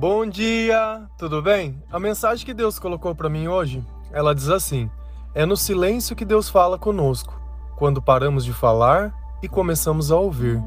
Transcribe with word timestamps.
Bom 0.00 0.28
dia, 0.28 1.08
tudo 1.18 1.42
bem? 1.42 1.82
A 1.90 1.98
mensagem 1.98 2.46
que 2.46 2.54
Deus 2.54 2.78
colocou 2.78 3.16
para 3.16 3.28
mim 3.28 3.48
hoje, 3.48 3.84
ela 4.12 4.32
diz 4.32 4.48
assim: 4.48 4.88
É 5.34 5.44
no 5.44 5.56
silêncio 5.56 6.14
que 6.14 6.24
Deus 6.24 6.48
fala 6.48 6.78
conosco, 6.78 7.36
quando 7.74 8.00
paramos 8.00 8.44
de 8.44 8.52
falar 8.52 9.12
e 9.42 9.48
começamos 9.48 10.12
a 10.12 10.16
ouvir. 10.16 10.62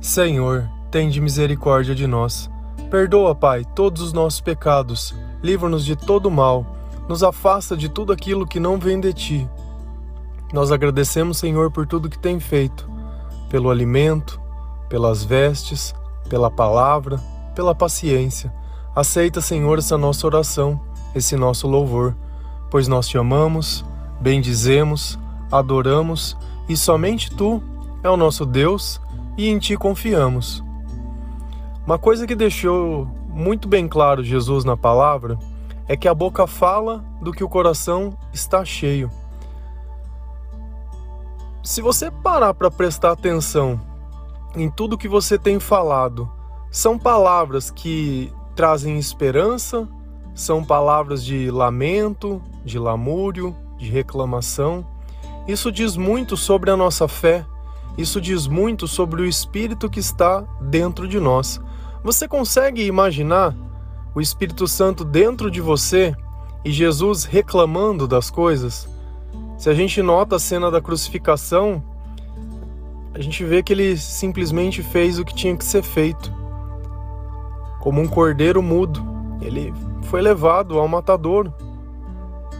Senhor, 0.00 0.70
tende 0.92 1.20
misericórdia 1.20 1.92
de 1.92 2.06
nós. 2.06 2.48
Perdoa, 2.88 3.34
Pai, 3.34 3.64
todos 3.74 4.00
os 4.00 4.12
nossos 4.12 4.40
pecados. 4.40 5.12
Livra-nos 5.42 5.84
de 5.84 5.96
todo 5.96 6.30
mal. 6.30 6.64
Nos 7.08 7.24
afasta 7.24 7.76
de 7.76 7.88
tudo 7.88 8.12
aquilo 8.12 8.46
que 8.46 8.60
não 8.60 8.78
vem 8.78 9.00
de 9.00 9.12
ti. 9.12 9.50
Nós 10.52 10.70
agradecemos, 10.70 11.38
Senhor, 11.38 11.72
por 11.72 11.84
tudo 11.84 12.08
que 12.08 12.20
tem 12.20 12.38
feito, 12.38 12.88
pelo 13.50 13.70
alimento, 13.70 14.40
pelas 14.88 15.24
vestes, 15.24 15.92
pela 16.28 16.48
palavra, 16.48 17.20
pela 17.54 17.74
paciência. 17.74 18.52
Aceita, 18.94 19.40
Senhor, 19.40 19.78
essa 19.78 19.96
nossa 19.96 20.26
oração, 20.26 20.80
esse 21.14 21.36
nosso 21.36 21.66
louvor, 21.66 22.16
pois 22.70 22.88
nós 22.88 23.08
te 23.08 23.16
amamos, 23.16 23.84
bendizemos, 24.20 25.18
adoramos 25.50 26.36
e 26.68 26.76
somente 26.76 27.30
tu 27.30 27.62
é 28.02 28.10
o 28.10 28.16
nosso 28.16 28.44
Deus 28.44 29.00
e 29.36 29.48
em 29.48 29.58
ti 29.58 29.76
confiamos. 29.76 30.62
Uma 31.86 31.98
coisa 31.98 32.26
que 32.26 32.34
deixou 32.34 33.06
muito 33.28 33.68
bem 33.68 33.86
claro 33.86 34.22
Jesus 34.22 34.64
na 34.64 34.76
palavra 34.76 35.38
é 35.86 35.96
que 35.96 36.08
a 36.08 36.14
boca 36.14 36.46
fala 36.46 37.04
do 37.20 37.32
que 37.32 37.44
o 37.44 37.48
coração 37.48 38.16
está 38.32 38.64
cheio. 38.64 39.10
Se 41.62 41.80
você 41.82 42.10
parar 42.10 42.54
para 42.54 42.70
prestar 42.70 43.12
atenção 43.12 43.80
em 44.54 44.70
tudo 44.70 44.98
que 44.98 45.08
você 45.08 45.38
tem 45.38 45.58
falado, 45.58 46.30
são 46.74 46.98
palavras 46.98 47.70
que 47.70 48.32
trazem 48.56 48.98
esperança, 48.98 49.88
são 50.34 50.64
palavras 50.64 51.24
de 51.24 51.48
lamento, 51.48 52.42
de 52.64 52.80
lamúrio, 52.80 53.54
de 53.78 53.88
reclamação. 53.88 54.84
Isso 55.46 55.70
diz 55.70 55.96
muito 55.96 56.36
sobre 56.36 56.72
a 56.72 56.76
nossa 56.76 57.06
fé, 57.06 57.46
isso 57.96 58.20
diz 58.20 58.48
muito 58.48 58.88
sobre 58.88 59.22
o 59.22 59.24
Espírito 59.24 59.88
que 59.88 60.00
está 60.00 60.40
dentro 60.60 61.06
de 61.06 61.20
nós. 61.20 61.60
Você 62.02 62.26
consegue 62.26 62.84
imaginar 62.84 63.54
o 64.12 64.20
Espírito 64.20 64.66
Santo 64.66 65.04
dentro 65.04 65.52
de 65.52 65.60
você 65.60 66.12
e 66.64 66.72
Jesus 66.72 67.22
reclamando 67.22 68.08
das 68.08 68.30
coisas? 68.30 68.88
Se 69.56 69.70
a 69.70 69.74
gente 69.74 70.02
nota 70.02 70.34
a 70.34 70.40
cena 70.40 70.72
da 70.72 70.80
crucificação, 70.80 71.80
a 73.14 73.20
gente 73.20 73.44
vê 73.44 73.62
que 73.62 73.72
ele 73.72 73.96
simplesmente 73.96 74.82
fez 74.82 75.20
o 75.20 75.24
que 75.24 75.36
tinha 75.36 75.56
que 75.56 75.64
ser 75.64 75.84
feito. 75.84 76.42
Como 77.84 78.00
um 78.00 78.08
cordeiro 78.08 78.62
mudo, 78.62 79.04
ele 79.42 79.70
foi 80.04 80.22
levado 80.22 80.78
ao 80.78 80.88
matadouro. 80.88 81.52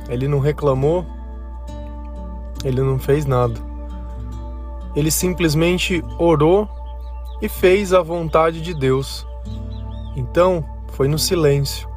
Ele 0.06 0.28
não 0.28 0.38
reclamou, 0.38 1.06
ele 2.62 2.82
não 2.82 2.98
fez 2.98 3.24
nada. 3.24 3.54
Ele 4.94 5.10
simplesmente 5.10 6.04
orou 6.18 6.68
e 7.40 7.48
fez 7.48 7.94
a 7.94 8.02
vontade 8.02 8.60
de 8.60 8.74
Deus. 8.74 9.26
Então, 10.14 10.62
foi 10.88 11.08
no 11.08 11.18
silêncio. 11.18 11.88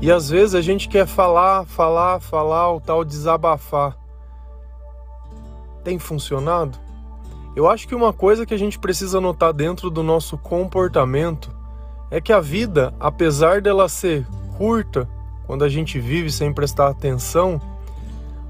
E 0.00 0.12
às 0.12 0.30
vezes 0.30 0.54
a 0.54 0.60
gente 0.60 0.88
quer 0.88 1.04
falar, 1.04 1.64
falar, 1.64 2.20
falar, 2.20 2.72
o 2.72 2.80
tal 2.80 3.04
desabafar. 3.04 3.98
Tem 5.82 5.98
funcionado? 5.98 6.78
Eu 7.56 7.68
acho 7.68 7.88
que 7.88 7.94
uma 7.94 8.12
coisa 8.12 8.46
que 8.46 8.54
a 8.54 8.58
gente 8.58 8.78
precisa 8.78 9.20
notar 9.20 9.52
dentro 9.52 9.90
do 9.90 10.04
nosso 10.04 10.38
comportamento 10.38 11.55
é 12.10 12.20
que 12.20 12.32
a 12.32 12.40
vida, 12.40 12.94
apesar 13.00 13.60
dela 13.60 13.88
ser 13.88 14.26
curta, 14.56 15.08
quando 15.46 15.64
a 15.64 15.68
gente 15.68 15.98
vive 15.98 16.30
sem 16.30 16.52
prestar 16.52 16.88
atenção, 16.88 17.60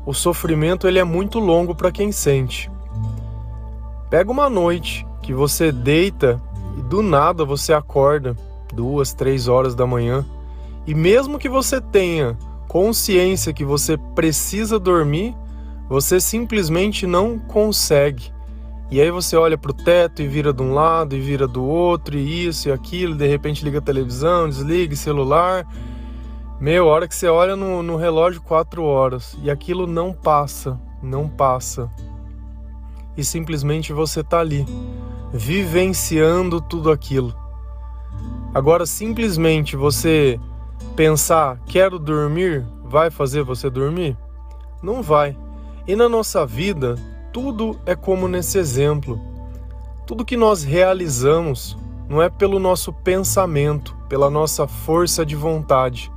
o 0.04 0.14
sofrimento 0.14 0.86
ele 0.86 0.98
é 0.98 1.04
muito 1.04 1.38
longo 1.38 1.74
para 1.74 1.92
quem 1.92 2.12
sente. 2.12 2.70
Pega 4.08 4.30
uma 4.30 4.48
noite 4.48 5.06
que 5.22 5.34
você 5.34 5.72
deita 5.72 6.40
e 6.78 6.82
do 6.82 7.02
nada 7.02 7.44
você 7.44 7.72
acorda 7.72 8.36
duas, 8.72 9.12
três 9.12 9.48
horas 9.48 9.74
da 9.74 9.86
manhã 9.86 10.24
e 10.86 10.94
mesmo 10.94 11.38
que 11.38 11.48
você 11.48 11.80
tenha 11.80 12.36
consciência 12.68 13.52
que 13.52 13.64
você 13.64 13.96
precisa 14.14 14.78
dormir, 14.78 15.34
você 15.88 16.20
simplesmente 16.20 17.06
não 17.06 17.38
consegue. 17.38 18.32
E 18.88 19.00
aí 19.00 19.10
você 19.10 19.36
olha 19.36 19.58
para 19.58 19.72
o 19.72 19.74
teto 19.74 20.22
e 20.22 20.28
vira 20.28 20.52
de 20.52 20.62
um 20.62 20.72
lado 20.72 21.16
e 21.16 21.20
vira 21.20 21.48
do 21.48 21.64
outro, 21.64 22.16
e 22.16 22.46
isso 22.46 22.68
e 22.68 22.72
aquilo, 22.72 23.16
de 23.16 23.26
repente 23.26 23.64
liga 23.64 23.78
a 23.78 23.82
televisão, 23.82 24.48
desliga 24.48 24.94
celular. 24.94 25.66
Meu, 26.60 26.88
a 26.88 26.92
hora 26.92 27.08
que 27.08 27.14
você 27.14 27.26
olha 27.26 27.56
no, 27.56 27.82
no 27.82 27.96
relógio, 27.96 28.40
quatro 28.40 28.84
horas, 28.84 29.36
e 29.42 29.50
aquilo 29.50 29.86
não 29.88 30.12
passa, 30.12 30.80
não 31.02 31.28
passa. 31.28 31.90
E 33.16 33.24
simplesmente 33.24 33.92
você 33.92 34.22
tá 34.22 34.38
ali, 34.38 34.64
vivenciando 35.32 36.60
tudo 36.60 36.90
aquilo. 36.90 37.34
Agora, 38.54 38.86
simplesmente 38.86 39.74
você 39.74 40.38
pensar, 40.94 41.60
quero 41.66 41.98
dormir, 41.98 42.64
vai 42.84 43.10
fazer 43.10 43.42
você 43.42 43.68
dormir? 43.68 44.16
Não 44.82 45.02
vai. 45.02 45.36
E 45.86 45.96
na 45.96 46.08
nossa 46.08 46.46
vida, 46.46 46.94
tudo 47.36 47.78
é 47.84 47.94
como 47.94 48.26
nesse 48.26 48.56
exemplo. 48.56 49.20
Tudo 50.06 50.24
que 50.24 50.38
nós 50.38 50.62
realizamos 50.62 51.76
não 52.08 52.22
é 52.22 52.30
pelo 52.30 52.58
nosso 52.58 52.94
pensamento, 52.94 53.94
pela 54.08 54.30
nossa 54.30 54.66
força 54.66 55.26
de 55.26 55.36
vontade, 55.36 56.10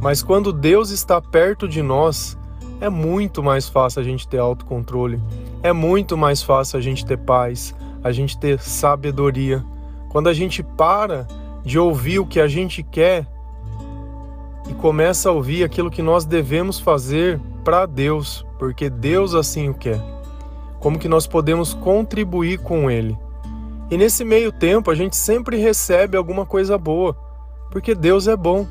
mas 0.00 0.22
quando 0.22 0.52
Deus 0.52 0.90
está 0.90 1.20
perto 1.20 1.66
de 1.66 1.82
nós, 1.82 2.38
é 2.80 2.88
muito 2.88 3.42
mais 3.42 3.68
fácil 3.68 4.00
a 4.00 4.04
gente 4.04 4.28
ter 4.28 4.38
autocontrole, 4.38 5.20
é 5.60 5.72
muito 5.72 6.16
mais 6.16 6.40
fácil 6.40 6.78
a 6.78 6.80
gente 6.80 7.04
ter 7.04 7.18
paz, 7.18 7.74
a 8.04 8.12
gente 8.12 8.38
ter 8.38 8.60
sabedoria. 8.60 9.64
Quando 10.08 10.28
a 10.28 10.32
gente 10.32 10.62
para 10.62 11.26
de 11.64 11.80
ouvir 11.80 12.20
o 12.20 12.26
que 12.26 12.38
a 12.38 12.46
gente 12.46 12.80
quer 12.80 13.26
e 14.70 14.74
começa 14.74 15.30
a 15.30 15.32
ouvir 15.32 15.64
aquilo 15.64 15.90
que 15.90 16.00
nós 16.00 16.24
devemos 16.24 16.78
fazer 16.78 17.40
para 17.64 17.86
Deus, 17.86 18.46
porque 18.56 18.88
Deus 18.88 19.34
assim 19.34 19.68
o 19.70 19.74
quer 19.74 20.14
como 20.84 20.98
que 20.98 21.08
nós 21.08 21.26
podemos 21.26 21.72
contribuir 21.72 22.58
com 22.58 22.90
ele. 22.90 23.18
E 23.90 23.96
nesse 23.96 24.22
meio 24.22 24.52
tempo 24.52 24.90
a 24.90 24.94
gente 24.94 25.16
sempre 25.16 25.56
recebe 25.56 26.14
alguma 26.14 26.44
coisa 26.44 26.76
boa, 26.76 27.16
porque 27.70 27.94
Deus 27.94 28.28
é 28.28 28.36
bom. 28.36 28.66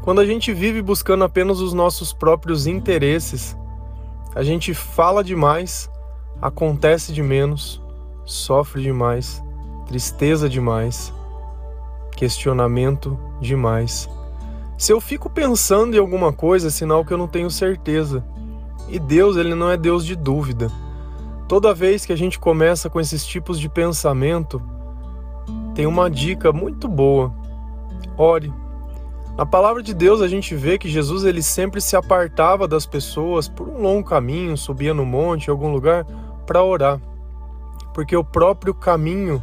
Quando 0.00 0.20
a 0.20 0.24
gente 0.24 0.52
vive 0.52 0.80
buscando 0.80 1.24
apenas 1.24 1.58
os 1.58 1.72
nossos 1.72 2.12
próprios 2.12 2.68
interesses, 2.68 3.56
a 4.32 4.44
gente 4.44 4.72
fala 4.72 5.24
demais, 5.24 5.90
acontece 6.40 7.12
de 7.12 7.20
menos, 7.20 7.82
sofre 8.24 8.80
demais, 8.80 9.42
tristeza 9.88 10.48
demais, 10.48 11.12
questionamento 12.12 13.18
demais. 13.40 14.08
Se 14.78 14.92
eu 14.92 15.00
fico 15.00 15.28
pensando 15.28 15.96
em 15.96 15.98
alguma 15.98 16.32
coisa, 16.32 16.68
é 16.68 16.70
sinal 16.70 17.04
que 17.04 17.12
eu 17.12 17.18
não 17.18 17.26
tenho 17.26 17.50
certeza. 17.50 18.24
E 18.90 18.98
Deus, 18.98 19.36
ele 19.36 19.54
não 19.54 19.70
é 19.70 19.76
Deus 19.76 20.04
de 20.04 20.16
dúvida. 20.16 20.70
Toda 21.46 21.72
vez 21.72 22.04
que 22.04 22.12
a 22.12 22.16
gente 22.16 22.38
começa 22.38 22.90
com 22.90 23.00
esses 23.00 23.24
tipos 23.24 23.58
de 23.58 23.68
pensamento, 23.68 24.60
tem 25.74 25.86
uma 25.86 26.10
dica 26.10 26.52
muito 26.52 26.88
boa. 26.88 27.32
Ore. 28.18 28.52
Na 29.36 29.46
palavra 29.46 29.82
de 29.82 29.94
Deus 29.94 30.20
a 30.20 30.28
gente 30.28 30.54
vê 30.54 30.76
que 30.76 30.88
Jesus 30.88 31.24
ele 31.24 31.42
sempre 31.42 31.80
se 31.80 31.96
apartava 31.96 32.68
das 32.68 32.84
pessoas 32.84 33.48
por 33.48 33.68
um 33.68 33.80
longo 33.80 34.06
caminho, 34.06 34.56
subia 34.56 34.92
no 34.92 35.06
monte, 35.06 35.46
em 35.46 35.50
algum 35.50 35.72
lugar 35.72 36.04
para 36.44 36.62
orar. 36.62 37.00
Porque 37.94 38.16
o 38.16 38.24
próprio 38.24 38.74
caminho 38.74 39.42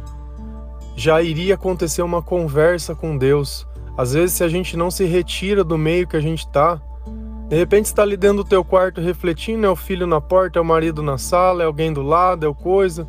já 0.94 1.22
iria 1.22 1.54
acontecer 1.54 2.02
uma 2.02 2.22
conversa 2.22 2.94
com 2.94 3.16
Deus. 3.16 3.66
Às 3.96 4.12
vezes 4.12 4.36
se 4.36 4.44
a 4.44 4.48
gente 4.48 4.76
não 4.76 4.90
se 4.90 5.04
retira 5.04 5.64
do 5.64 5.76
meio 5.76 6.06
que 6.06 6.16
a 6.16 6.20
gente 6.20 6.40
está, 6.40 6.80
de 7.48 7.56
repente 7.56 7.86
está 7.86 8.02
ali 8.02 8.16
dentro 8.16 8.38
do 8.38 8.48
teu 8.48 8.62
quarto 8.62 9.00
refletindo, 9.00 9.66
é 9.66 9.70
o 9.70 9.76
filho 9.76 10.06
na 10.06 10.20
porta, 10.20 10.58
é 10.58 10.62
o 10.62 10.64
marido 10.64 11.02
na 11.02 11.16
sala, 11.16 11.62
é 11.62 11.66
alguém 11.66 11.92
do 11.92 12.02
lado, 12.02 12.44
é 12.44 12.48
o 12.48 12.54
coisa. 12.54 13.08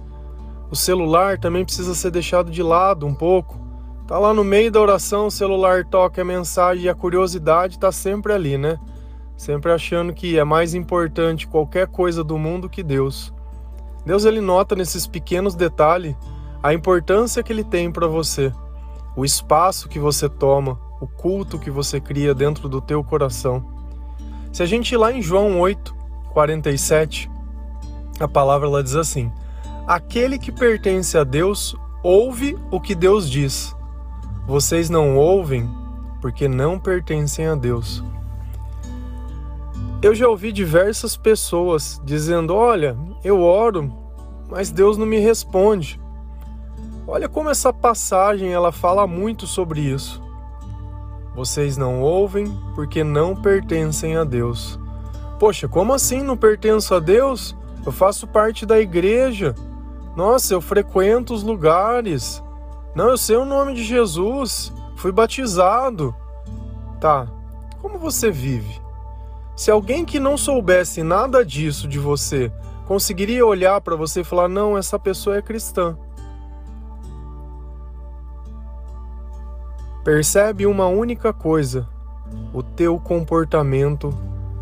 O 0.72 0.76
celular 0.76 1.38
também 1.38 1.66
precisa 1.66 1.94
ser 1.94 2.10
deixado 2.10 2.50
de 2.50 2.64
lado 2.64 3.06
um 3.06 3.14
pouco. 3.14 3.60
Tá 4.08 4.18
lá 4.18 4.34
no 4.34 4.44
meio 4.44 4.72
da 4.72 4.80
oração, 4.80 5.28
o 5.28 5.32
celular 5.32 5.84
toca 5.84 6.22
a 6.22 6.26
mensagem 6.26 6.86
e 6.86 6.90
a 6.90 6.96
curiosidade 6.96 7.76
está 7.76 7.92
sempre 7.92 8.32
ali, 8.32 8.58
né? 8.58 8.80
Sempre 9.36 9.72
achando 9.72 10.14
que 10.14 10.40
é 10.40 10.44
mais 10.44 10.74
importante 10.74 11.46
qualquer 11.46 11.88
coisa 11.88 12.24
do 12.24 12.38
mundo 12.38 12.70
que 12.70 12.82
Deus. 12.82 13.34
Deus 14.06 14.24
ele 14.24 14.40
nota 14.40 14.74
nesses 14.74 15.06
pequenos 15.06 15.54
detalhes 15.54 16.16
a 16.64 16.74
importância 16.74 17.44
que 17.44 17.52
ele 17.52 17.64
tem 17.64 17.92
para 17.92 18.08
você, 18.08 18.54
o 19.16 19.26
espaço 19.26 19.90
que 19.90 20.00
você 20.00 20.30
toma, 20.30 20.80
o 21.02 21.08
culto 21.08 21.60
que 21.60 21.70
você 21.70 22.00
cria 22.00 22.34
dentro 22.34 22.70
do 22.70 22.82
teu 22.82 23.04
coração. 23.04 23.79
Se 24.52 24.64
a 24.64 24.66
gente 24.66 24.92
ir 24.94 24.98
lá 24.98 25.12
em 25.12 25.22
João 25.22 25.60
8, 25.60 25.96
47, 26.34 27.30
a 28.20 28.28
palavra 28.28 28.68
ela 28.68 28.84
diz 28.84 28.96
assim: 28.96 29.32
Aquele 29.88 30.38
que 30.38 30.52
pertence 30.52 31.18
a 31.18 31.24
Deus 31.24 31.76
ouve 32.04 32.58
o 32.72 32.80
que 32.80 32.96
Deus 32.96 33.30
diz. 33.30 33.76
Vocês 34.48 34.90
não 34.90 35.16
ouvem 35.16 35.70
porque 36.22 36.48
não 36.48 36.80
pertencem 36.80 37.48
a 37.48 37.56
Deus. 37.56 38.04
Eu 40.02 40.16
já 40.16 40.28
ouvi 40.28 40.52
diversas 40.52 41.16
pessoas 41.16 42.02
dizendo: 42.04 42.56
Olha, 42.56 42.98
eu 43.24 43.42
oro, 43.42 43.94
mas 44.50 44.72
Deus 44.72 44.98
não 44.98 45.06
me 45.06 45.20
responde. 45.20 46.00
Olha 47.08 47.28
como 47.28 47.50
essa 47.50 47.74
passagem 47.74 48.52
ela 48.52 48.72
fala 48.72 49.06
muito 49.08 49.48
sobre 49.48 49.82
isso. 49.82 50.22
Vocês 51.36 51.78
não 51.78 52.02
ouvem 52.02 52.46
porque 52.76 53.04
não 53.04 53.36
pertencem 53.36 54.18
a 54.18 54.24
Deus. 54.24 54.80
Poxa, 55.40 55.68
como 55.68 55.94
assim 55.94 56.22
não 56.22 56.36
pertenço 56.36 56.94
a 56.94 57.00
Deus? 57.00 57.56
Eu 57.86 57.92
faço 57.92 58.28
parte 58.28 58.66
da 58.66 58.80
igreja. 58.80 59.56
Nossa, 60.16 60.54
eu 60.54 60.60
frequento 60.60 61.34
os 61.34 61.44
lugares. 61.44 62.44
Não, 62.94 63.10
eu 63.10 63.18
sei 63.18 63.38
o 63.38 63.46
nome 63.46 63.74
de 63.74 63.84
Jesus. 63.84 64.74
Fui 64.98 65.12
batizado. 65.12 66.14
Tá. 67.00 67.28
Como 67.82 67.98
você 67.98 68.30
vive? 68.30 68.82
Se 69.56 69.72
alguém 69.72 70.04
que 70.04 70.20
não 70.20 70.38
soubesse 70.38 71.04
nada 71.04 71.46
disso 71.46 71.88
de 71.88 72.00
você 72.00 72.52
conseguiria 72.86 73.46
olhar 73.46 73.80
para 73.82 73.96
você 73.96 74.22
e 74.22 74.26
falar: 74.26 74.50
"Não, 74.50 74.78
essa 74.78 75.00
pessoa 75.00 75.38
é 75.38 75.42
cristã". 75.42 75.98
Percebe 80.04 80.66
uma 80.66 80.88
única 80.88 81.34
coisa: 81.34 81.88
o 82.54 82.64
teu 82.64 83.00
comportamento 83.00 84.14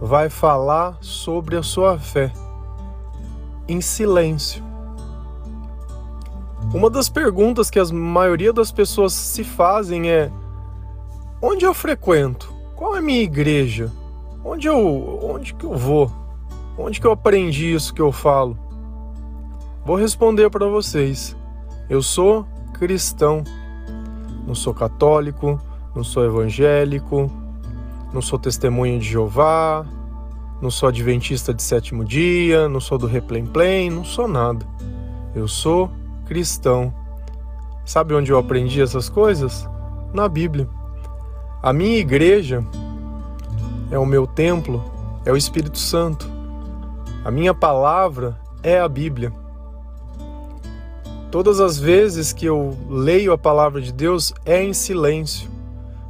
vai 0.02 0.30
falar 0.30 0.98
sobre 1.02 1.56
a 1.56 1.64
sua 1.64 1.98
fé 1.98 2.32
em 3.68 3.82
silêncio. 3.82 4.64
Uma 6.74 6.90
das 6.90 7.08
perguntas 7.08 7.70
que 7.70 7.80
a 7.80 7.86
maioria 7.86 8.52
das 8.52 8.72
pessoas 8.72 9.14
se 9.14 9.44
fazem 9.44 10.10
é: 10.10 10.32
onde 11.42 11.66
eu 11.66 11.74
frequento? 11.74 12.54
Qual 12.76 12.96
é 12.96 13.00
a 13.00 13.02
minha 13.02 13.22
igreja? 13.22 13.92
Onde 14.44 14.68
eu, 14.68 15.20
onde 15.24 15.54
que 15.54 15.66
eu 15.66 15.76
vou? 15.76 16.12
Onde 16.78 17.02
que 17.02 17.08
eu 17.08 17.12
aprendi 17.12 17.74
isso 17.74 17.94
que 17.94 18.02
eu 18.02 18.12
falo? 18.12 18.58
Vou 19.86 19.96
responder 19.96 20.50
para 20.50 20.68
vocês. 20.68 21.36
Eu 21.90 22.02
sou 22.02 22.46
cristão. 22.74 23.44
Não 24.48 24.56
sou 24.56 24.74
católico, 24.74 25.60
não 25.94 26.06
sou 26.06 26.24
evangélico, 26.24 27.30
não 28.14 28.22
sou 28.22 28.40
testemunho 28.40 28.98
de 28.98 29.10
Jeová, 29.10 29.86
não 30.62 30.72
sou 30.72 30.88
adventista 30.88 31.54
de 31.54 31.62
sétimo 31.62 32.06
dia, 32.06 32.70
não 32.70 32.80
sou 32.80 32.98
do 32.98 33.06
Replemplem, 33.06 33.90
não 33.90 34.06
sou 34.06 34.28
nada. 34.28 34.66
Eu 35.36 35.50
sou 35.50 35.92
cristão. 36.26 36.94
Sabe 37.86 38.14
onde 38.14 38.32
eu 38.32 38.38
aprendi 38.38 38.82
essas 38.82 39.10
coisas? 39.10 39.70
Na 40.14 40.30
Bíblia. 40.30 40.68
A 41.62 41.74
minha 41.74 41.98
igreja 41.98 42.66
é 43.92 44.00
o 44.00 44.06
meu 44.06 44.26
templo, 44.26 44.84
é 45.26 45.32
o 45.32 45.38
Espírito 45.38 45.78
Santo. 45.78 46.30
A 47.26 47.30
minha 47.30 47.54
palavra 47.54 48.40
é 48.64 48.80
a 48.80 48.88
Bíblia. 48.88 49.34
Todas 51.38 51.60
as 51.60 51.78
vezes 51.78 52.34
que 52.34 52.48
eu 52.48 52.76
leio 52.90 53.32
a 53.32 53.38
palavra 53.38 53.80
de 53.80 53.94
Deus 53.94 54.34
é 54.44 54.64
em 54.64 54.74
silêncio. 54.74 55.48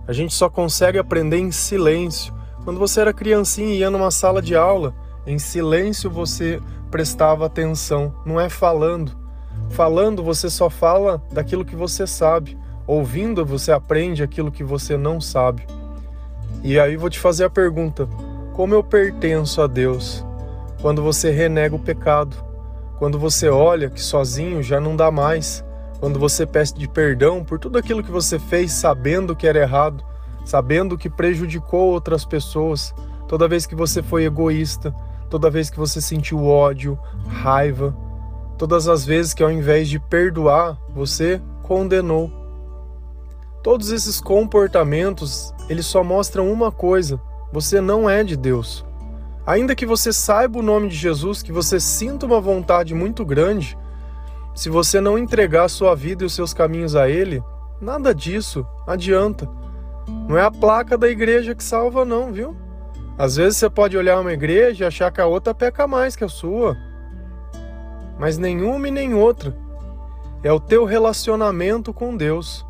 A 0.08 0.14
gente 0.14 0.34
só 0.34 0.50
consegue 0.50 0.98
aprender 0.98 1.36
em 1.36 1.52
silêncio. 1.52 2.34
Quando 2.64 2.80
você 2.80 3.02
era 3.02 3.12
criancinha 3.12 3.74
e 3.74 3.80
ia 3.80 3.90
numa 3.90 4.10
sala 4.10 4.42
de 4.42 4.56
aula, 4.56 4.96
em 5.26 5.38
silêncio 5.38 6.10
você 6.10 6.62
prestava 6.90 7.46
atenção, 7.46 8.16
não 8.26 8.40
é 8.40 8.48
falando. 8.48 9.18
Falando 9.72 10.24
você 10.24 10.50
só 10.50 10.70
fala 10.70 11.22
daquilo 11.30 11.66
que 11.66 11.76
você 11.76 12.08
sabe. 12.08 12.58
Ouvindo 12.88 13.46
você 13.46 13.74
aprende 13.74 14.24
aquilo 14.24 14.50
que 14.50 14.64
você 14.64 14.96
não 14.96 15.20
sabe. 15.20 15.68
E 16.64 16.80
aí 16.80 16.96
vou 16.96 17.10
te 17.10 17.20
fazer 17.20 17.44
a 17.44 17.50
pergunta: 17.50 18.08
como 18.54 18.74
eu 18.74 18.82
pertenço 18.82 19.62
a 19.62 19.68
Deus? 19.68 20.24
Quando 20.82 21.04
você 21.04 21.32
renega 21.32 21.76
o 21.76 21.80
pecado, 21.80 22.47
quando 22.98 23.20
você 23.20 23.50
olha 23.50 23.90
que 23.90 24.02
sozinho 24.02 24.62
já 24.64 24.80
não 24.80 24.96
dá 24.96 25.12
mais, 25.12 25.64
quando 26.00 26.20
você 26.20 26.46
pede 26.46 26.88
perdão 26.88 27.44
por 27.44 27.60
tudo 27.60 27.78
aquilo 27.78 28.04
que 28.04 28.12
você 28.12 28.40
fez 28.40 28.72
sabendo 28.72 29.36
que 29.36 29.48
era 29.48 29.60
errado, 29.60 30.04
sabendo 30.46 30.98
que 30.98 31.10
prejudicou 31.10 31.92
outras 31.92 32.26
pessoas, 32.26 32.94
toda 33.28 33.48
vez 33.48 33.66
que 33.66 33.76
você 33.76 34.02
foi 34.02 34.26
egoísta, 34.26 34.94
toda 35.30 35.50
vez 35.50 35.70
que 35.70 35.78
você 35.78 36.00
sentiu 36.00 36.46
ódio, 36.46 36.98
raiva, 37.28 37.96
todas 38.58 38.88
as 38.88 39.06
vezes 39.06 39.34
que 39.34 39.44
ao 39.44 39.52
invés 39.52 39.90
de 39.90 40.00
perdoar, 40.00 40.78
você 40.90 41.42
condenou. 41.64 42.32
Todos 43.62 43.92
esses 43.92 44.22
comportamentos, 44.22 45.54
eles 45.68 45.86
só 45.86 46.04
mostram 46.04 46.52
uma 46.52 46.72
coisa: 46.72 47.20
você 47.52 47.82
não 47.82 48.10
é 48.10 48.24
de 48.24 48.38
Deus. 48.38 48.87
Ainda 49.48 49.74
que 49.74 49.86
você 49.86 50.12
saiba 50.12 50.60
o 50.60 50.62
nome 50.62 50.90
de 50.90 50.96
Jesus, 50.96 51.42
que 51.42 51.54
você 51.54 51.80
sinta 51.80 52.26
uma 52.26 52.42
vontade 52.42 52.94
muito 52.94 53.24
grande, 53.24 53.78
se 54.54 54.70
você 54.70 55.00
não 55.00 55.18
entregar 55.18 55.64
a 55.64 55.70
sua 55.70 55.96
vida 55.96 56.24
e 56.24 56.26
os 56.26 56.34
seus 56.34 56.54
caminhos 56.54 56.98
a 56.98 57.10
Ele, 57.10 57.42
nada 57.80 58.14
disso 58.14 58.68
adianta. 58.86 59.50
Não 60.28 60.38
é 60.38 60.42
a 60.42 60.52
placa 60.52 60.98
da 60.98 61.08
igreja 61.08 61.56
que 61.56 61.64
salva, 61.64 62.04
não, 62.04 62.34
viu? 62.34 62.58
Às 63.18 63.38
vezes 63.38 63.58
você 63.58 63.70
pode 63.70 63.98
olhar 63.98 64.20
uma 64.20 64.34
igreja 64.34 64.84
e 64.84 64.88
achar 64.88 65.12
que 65.14 65.22
a 65.22 65.26
outra 65.26 65.56
peca 65.56 65.88
mais 65.88 66.14
que 66.14 66.26
a 66.26 66.30
sua. 66.30 66.76
Mas 68.20 68.38
nenhuma 68.38 68.90
e 68.90 68.92
nem 68.92 69.14
outra. 69.14 69.56
É 70.44 70.52
o 70.52 70.60
teu 70.60 70.84
relacionamento 70.84 71.94
com 71.94 72.18
Deus. 72.18 72.66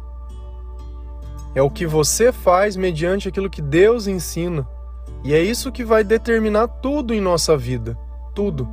É 1.56 1.62
o 1.62 1.72
que 1.72 1.88
você 1.88 2.32
faz 2.32 2.76
mediante 2.76 3.28
aquilo 3.28 3.50
que 3.50 3.64
Deus 3.64 4.06
ensina. 4.06 4.77
E 5.24 5.34
é 5.34 5.42
isso 5.42 5.72
que 5.72 5.84
vai 5.84 6.04
determinar 6.04 6.68
tudo 6.68 7.14
em 7.14 7.22
nossa 7.22 7.58
vida. 7.58 7.98
Tudo. 8.34 8.68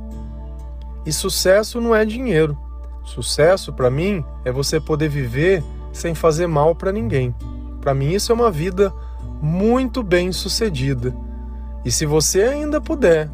E 1.05 1.11
sucesso 1.11 1.79
não 1.81 1.93
é 1.93 2.05
dinheiro. 2.05 2.57
Sucesso, 3.03 3.71
para 3.71 3.89
mim, 3.89 4.23
é 4.43 4.51
você 4.51 4.79
poder 4.79 5.09
viver 5.09 5.63
sem 5.93 6.15
fazer 6.15 6.47
mal 6.47 6.75
para 6.75 6.91
ninguém. 6.91 7.33
Para 7.81 7.93
mim, 7.93 8.11
isso 8.11 8.31
é 8.31 8.35
uma 8.35 8.49
vida 8.49 8.91
muito 9.41 10.01
bem 10.01 10.31
sucedida. 10.31 11.15
E 11.83 11.91
se 11.91 12.05
você 12.05 12.43
ainda 12.43 12.81
puder 12.81 13.29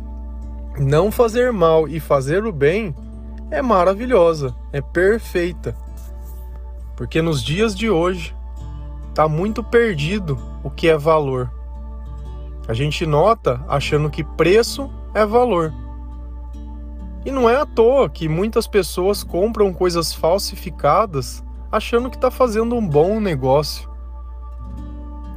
não 0.77 1.11
fazer 1.11 1.51
mal 1.51 1.87
e 1.87 1.99
fazer 1.99 2.45
o 2.45 2.51
bem, 2.51 2.93
é 3.49 3.61
maravilhosa, 3.61 4.55
é 4.71 4.81
perfeita. 4.81 5.75
Porque 6.95 7.21
nos 7.21 7.43
dias 7.43 7.75
de 7.75 7.89
hoje 7.89 8.35
está 9.09 9.27
muito 9.27 9.63
perdido 9.63 10.37
o 10.63 10.69
que 10.69 10.87
é 10.87 10.97
valor. 10.97 11.51
A 12.67 12.73
gente 12.73 13.05
nota 13.05 13.63
achando 13.67 14.09
que 14.09 14.23
preço 14.23 14.89
é 15.13 15.25
valor. 15.25 15.73
E 17.25 17.31
não 17.31 17.49
é 17.49 17.55
à 17.55 17.65
toa 17.65 18.09
que 18.09 18.27
muitas 18.27 18.67
pessoas 18.67 19.23
compram 19.23 19.73
coisas 19.73 20.13
falsificadas 20.13 21.43
achando 21.71 22.09
que 22.09 22.15
está 22.15 22.31
fazendo 22.31 22.75
um 22.75 22.85
bom 22.85 23.19
negócio. 23.19 23.89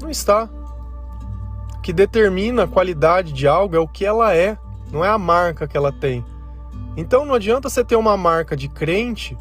Não 0.01 0.11
está. 0.11 0.49
O 1.77 1.81
que 1.81 1.93
determina 1.93 2.65
a 2.65 2.69
qualidade 2.69 3.33
de 3.33 3.47
algo 3.47 3.77
é 3.77 3.79
o 3.79 3.89
que 3.89 4.05
ela 4.05 4.35
é, 4.35 4.57
não 4.91 5.05
é 5.05 5.09
a 5.09 5.19
marca 5.19 5.69
que 5.69 5.77
ela 5.77 5.93
tem. 5.93 6.25
Então 6.97 7.25
não 7.25 7.35
adianta 7.35 7.69
você 7.69 7.85
ter 7.85 7.97
uma 7.97 8.17
marca 8.17 8.57
de 8.57 8.69
crente, 8.69 9.37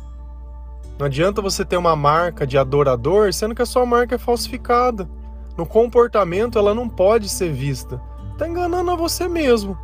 não 0.97 1.05
adianta 1.05 1.41
você 1.41 1.65
ter 1.65 1.77
uma 1.77 1.95
marca 1.95 2.45
de 2.45 2.57
adorador, 2.57 3.33
sendo 3.33 3.55
que 3.55 3.61
a 3.61 3.65
sua 3.65 3.85
marca 3.85 4.15
é 4.15 4.17
falsificada. 4.17 5.09
No 5.57 5.65
comportamento 5.65 6.57
ela 6.57 6.73
não 6.73 6.89
pode 6.89 7.29
ser 7.29 7.51
vista. 7.51 8.01
Está 8.31 8.47
enganando 8.47 8.91
a 8.91 8.95
você 8.95 9.27
mesmo. 9.27 9.77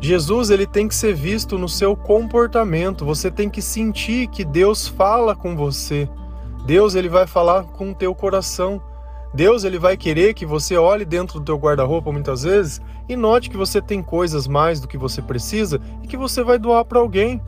Jesus 0.00 0.50
ele 0.50 0.66
tem 0.66 0.88
que 0.88 0.94
ser 0.96 1.14
visto 1.14 1.56
no 1.56 1.68
seu 1.68 1.94
comportamento. 1.94 3.04
Você 3.04 3.30
tem 3.30 3.48
que 3.48 3.62
sentir 3.62 4.26
que 4.26 4.44
Deus 4.44 4.88
fala 4.88 5.36
com 5.36 5.56
você. 5.56 6.08
Deus 6.66 6.96
ele 6.96 7.08
vai 7.08 7.26
falar 7.26 7.64
com 7.64 7.92
o 7.92 7.94
teu 7.94 8.12
coração. 8.12 8.82
Deus 9.32 9.62
ele 9.62 9.78
vai 9.78 9.96
querer 9.96 10.34
que 10.34 10.44
você 10.44 10.76
olhe 10.76 11.04
dentro 11.04 11.38
do 11.38 11.44
teu 11.44 11.56
guarda-roupa 11.56 12.10
muitas 12.10 12.42
vezes 12.42 12.80
e 13.08 13.14
note 13.14 13.48
que 13.48 13.56
você 13.56 13.80
tem 13.80 14.02
coisas 14.02 14.48
mais 14.48 14.80
do 14.80 14.88
que 14.88 14.98
você 14.98 15.22
precisa 15.22 15.80
e 16.02 16.06
que 16.08 16.16
você 16.16 16.42
vai 16.42 16.58
doar 16.58 16.84
para 16.84 16.98
alguém. 16.98 17.40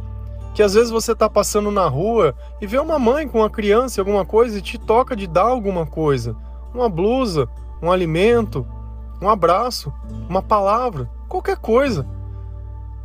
Que 0.54 0.62
às 0.62 0.74
vezes 0.74 0.90
você 0.90 1.12
está 1.12 1.28
passando 1.28 1.70
na 1.70 1.86
rua 1.88 2.34
e 2.60 2.66
vê 2.66 2.78
uma 2.78 2.98
mãe 2.98 3.26
com 3.26 3.40
uma 3.40 3.50
criança 3.50 4.00
alguma 4.00 4.24
coisa 4.24 4.58
e 4.58 4.62
te 4.62 4.78
toca 4.78 5.16
de 5.16 5.26
dar 5.26 5.46
alguma 5.46 5.84
coisa, 5.84 6.36
uma 6.72 6.88
blusa, 6.88 7.48
um 7.82 7.90
alimento, 7.90 8.66
um 9.20 9.28
abraço, 9.28 9.92
uma 10.28 10.40
palavra, 10.40 11.10
qualquer 11.28 11.56
coisa. 11.56 12.06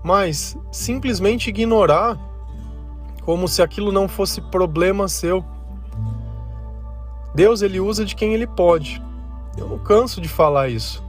Mas 0.03 0.58
simplesmente 0.72 1.50
ignorar 1.50 2.18
como 3.24 3.48
se 3.48 3.62
aquilo 3.62 3.91
não 3.91 4.08
fosse 4.08 4.41
problema 4.41 5.08
seu. 5.08 5.44
Deus 7.34 7.62
ele 7.62 7.79
usa 7.79 8.06
de 8.06 8.15
quem 8.15 8.34
ele 8.34 8.48
pode. 8.48 9.01
Eu 9.58 9.68
não 9.68 9.79
canso 9.79 10.22
de 10.22 10.29
falar 10.29 10.70
isso. 10.70 11.03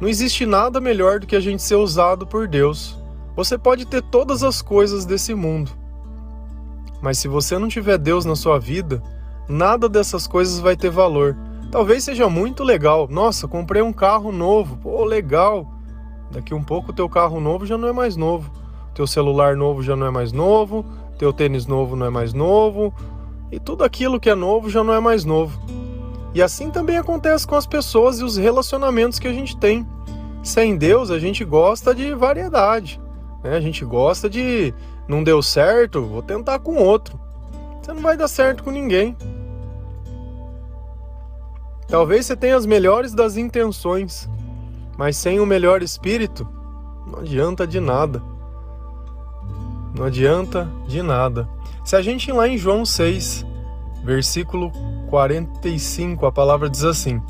Não 0.00 0.08
existe 0.08 0.46
nada 0.46 0.80
melhor 0.80 1.20
do 1.20 1.26
que 1.26 1.36
a 1.36 1.40
gente 1.40 1.62
ser 1.62 1.74
usado 1.74 2.26
por 2.26 2.46
Deus. 2.46 2.97
Você 3.38 3.56
pode 3.56 3.84
ter 3.84 4.02
todas 4.02 4.42
as 4.42 4.60
coisas 4.60 5.06
desse 5.06 5.32
mundo, 5.32 5.70
mas 7.00 7.18
se 7.18 7.28
você 7.28 7.56
não 7.56 7.68
tiver 7.68 7.96
Deus 7.96 8.24
na 8.24 8.34
sua 8.34 8.58
vida, 8.58 9.00
nada 9.48 9.88
dessas 9.88 10.26
coisas 10.26 10.58
vai 10.58 10.76
ter 10.76 10.90
valor. 10.90 11.36
Talvez 11.70 12.02
seja 12.02 12.28
muito 12.28 12.64
legal. 12.64 13.06
Nossa, 13.08 13.46
comprei 13.46 13.80
um 13.80 13.92
carro 13.92 14.32
novo. 14.32 14.76
Pô, 14.78 15.04
legal. 15.04 15.72
Daqui 16.32 16.52
um 16.52 16.64
pouco 16.64 16.92
teu 16.92 17.08
carro 17.08 17.38
novo 17.38 17.64
já 17.64 17.78
não 17.78 17.86
é 17.86 17.92
mais 17.92 18.16
novo. 18.16 18.50
Teu 18.92 19.06
celular 19.06 19.54
novo 19.54 19.84
já 19.84 19.94
não 19.94 20.08
é 20.08 20.10
mais 20.10 20.32
novo. 20.32 20.84
Teu 21.16 21.32
tênis 21.32 21.64
novo 21.64 21.94
não 21.94 22.06
é 22.06 22.10
mais 22.10 22.32
novo. 22.32 22.92
E 23.52 23.60
tudo 23.60 23.84
aquilo 23.84 24.18
que 24.18 24.28
é 24.28 24.34
novo 24.34 24.68
já 24.68 24.82
não 24.82 24.94
é 24.94 24.98
mais 24.98 25.24
novo. 25.24 25.56
E 26.34 26.42
assim 26.42 26.72
também 26.72 26.98
acontece 26.98 27.46
com 27.46 27.54
as 27.54 27.68
pessoas 27.68 28.18
e 28.18 28.24
os 28.24 28.36
relacionamentos 28.36 29.20
que 29.20 29.28
a 29.28 29.32
gente 29.32 29.56
tem. 29.56 29.86
Sem 30.42 30.76
Deus, 30.76 31.08
a 31.12 31.20
gente 31.20 31.44
gosta 31.44 31.94
de 31.94 32.12
variedade. 32.16 33.00
Né? 33.42 33.56
A 33.56 33.60
gente 33.60 33.84
gosta 33.84 34.28
de. 34.28 34.74
Não 35.06 35.24
deu 35.24 35.42
certo, 35.42 36.02
vou 36.02 36.22
tentar 36.22 36.58
com 36.58 36.76
outro. 36.76 37.18
Você 37.80 37.92
não 37.92 38.02
vai 38.02 38.16
dar 38.16 38.28
certo 38.28 38.62
com 38.62 38.70
ninguém. 38.70 39.16
Talvez 41.88 42.26
você 42.26 42.36
tenha 42.36 42.56
as 42.56 42.66
melhores 42.66 43.14
das 43.14 43.38
intenções, 43.38 44.28
mas 44.98 45.16
sem 45.16 45.40
o 45.40 45.46
melhor 45.46 45.82
espírito, 45.82 46.46
não 47.06 47.20
adianta 47.20 47.66
de 47.66 47.80
nada. 47.80 48.22
Não 49.96 50.04
adianta 50.04 50.70
de 50.86 51.00
nada. 51.00 51.48
Se 51.82 51.96
a 51.96 52.02
gente 52.02 52.28
ir 52.28 52.32
lá 52.34 52.46
em 52.46 52.58
João 52.58 52.84
6, 52.84 53.46
versículo 54.04 54.70
45, 55.08 56.26
a 56.26 56.32
palavra 56.32 56.68
diz 56.68 56.84
assim: 56.84 57.22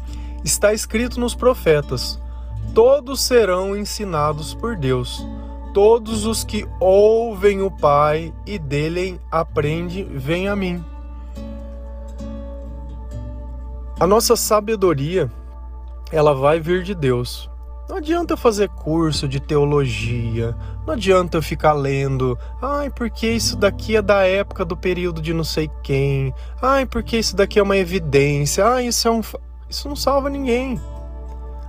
Está 0.45 0.73
escrito 0.73 1.21
nos 1.21 1.37
profetas: 1.37 2.21
Todos 2.75 3.21
serão 3.21 3.77
ensinados 3.77 4.55
por 4.55 4.77
Deus. 4.77 5.25
Todos 5.73 6.25
os 6.25 6.45
que 6.45 6.67
ouvem 6.81 7.63
o 7.63 7.71
Pai 7.71 8.33
e 8.47 8.59
dele 8.59 9.21
aprendem, 9.31 10.05
vêm 10.05 10.49
a 10.49 10.57
mim. 10.57 10.85
A 14.01 14.07
nossa 14.07 14.37
sabedoria, 14.37 15.31
ela 16.11 16.35
vai 16.35 16.61
vir 16.61 16.83
de 16.83 16.95
Deus. 16.95 17.51
Não 17.89 17.97
adianta 17.97 18.37
fazer 18.37 18.69
curso 18.69 19.27
de 19.27 19.41
teologia, 19.41 20.55
não 20.87 20.93
adianta 20.93 21.41
ficar 21.41 21.73
lendo, 21.73 22.39
ai, 22.61 22.91
porque 22.91 23.27
isso 23.27 23.57
daqui 23.57 23.97
é 23.97 24.03
da 24.03 24.25
época 24.25 24.63
do 24.63 24.77
período 24.77 25.23
de 25.23 25.33
não 25.33 25.43
sei 25.43 25.71
quem, 25.83 26.35
ai, 26.61 26.85
porque 26.85 27.17
isso 27.17 27.35
daqui 27.35 27.59
é 27.59 27.63
uma 27.63 27.79
evidência, 27.79 28.67
ai, 28.67 28.89
isso 28.89 29.09
é 29.09 29.11
um. 29.11 29.23
Isso 29.71 29.89
não 29.89 29.97
salva 29.97 30.29
ninguém. 30.31 30.81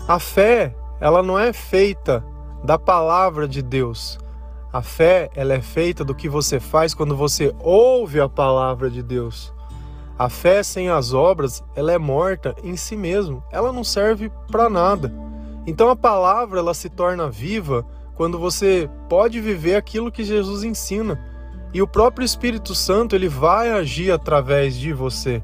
A 0.07 0.19
fé, 0.19 0.75
ela 0.99 1.23
não 1.23 1.39
é 1.39 1.53
feita 1.53 2.23
da 2.63 2.77
palavra 2.77 3.47
de 3.47 3.61
Deus. 3.61 4.19
A 4.71 4.81
fé, 4.81 5.29
ela 5.35 5.53
é 5.53 5.61
feita 5.61 6.05
do 6.05 6.13
que 6.13 6.29
você 6.29 6.59
faz 6.59 6.93
quando 6.93 7.15
você 7.15 7.55
ouve 7.59 8.19
a 8.19 8.29
palavra 8.29 8.89
de 8.89 9.01
Deus. 9.01 9.53
A 10.17 10.29
fé 10.29 10.61
sem 10.61 10.89
as 10.89 11.13
obras, 11.13 11.63
ela 11.75 11.91
é 11.91 11.97
morta 11.97 12.53
em 12.63 12.75
si 12.75 12.95
mesmo, 12.95 13.43
ela 13.51 13.71
não 13.71 13.83
serve 13.83 14.31
para 14.51 14.69
nada. 14.69 15.11
Então 15.65 15.89
a 15.89 15.95
palavra 15.95 16.59
ela 16.59 16.73
se 16.73 16.89
torna 16.89 17.29
viva 17.29 17.85
quando 18.15 18.37
você 18.37 18.89
pode 19.07 19.39
viver 19.39 19.75
aquilo 19.75 20.11
que 20.11 20.23
Jesus 20.23 20.63
ensina. 20.63 21.19
E 21.73 21.81
o 21.81 21.87
próprio 21.87 22.25
Espírito 22.25 22.75
Santo, 22.75 23.15
ele 23.15 23.29
vai 23.29 23.71
agir 23.71 24.11
através 24.11 24.75
de 24.75 24.91
você. 24.91 25.41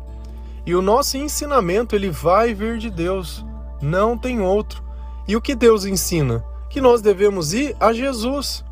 E 0.65 0.75
o 0.75 0.81
nosso 0.81 1.17
ensinamento, 1.17 1.95
ele 1.95 2.09
vai 2.09 2.53
vir 2.53 2.77
de 2.77 2.89
Deus, 2.89 3.45
não 3.81 4.17
tem 4.17 4.41
outro. 4.41 4.83
E 5.27 5.35
o 5.35 5.41
que 5.41 5.55
Deus 5.55 5.85
ensina? 5.85 6.43
Que 6.75 6.81
nós 6.81 7.01
devemos 7.01 7.53
ir 7.53 7.73
a 7.79 7.93
Jesus. 7.93 8.65